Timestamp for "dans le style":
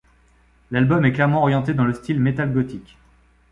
1.75-2.19